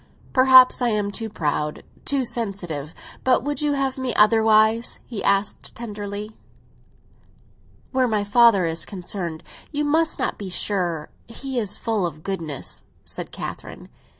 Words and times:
"Perhaps 0.33 0.81
I 0.81 0.89
am 0.89 1.11
too 1.11 1.29
proud—too 1.29 2.25
sensitive. 2.25 2.95
But 3.23 3.43
would 3.43 3.61
you 3.61 3.73
have 3.73 3.99
me 3.99 4.15
otherwise?" 4.15 4.99
he 5.05 5.23
asked 5.23 5.75
tenderly. 5.75 6.31
"Where 7.91 8.07
my 8.07 8.23
father 8.23 8.65
is 8.65 8.83
concerned, 8.83 9.43
you 9.71 9.85
must 9.85 10.17
not 10.17 10.39
be 10.39 10.49
sure. 10.49 11.09
He 11.27 11.59
is 11.59 11.77
full 11.77 12.07
of 12.07 12.23
goodness," 12.23 12.81
said 13.05 13.31
Catherine. 13.31 13.89